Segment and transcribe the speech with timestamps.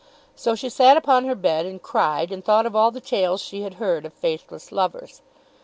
[0.35, 3.61] So she sat upon her bed and cried, and thought of all the tales she
[3.61, 5.21] had heard of faithless lovers.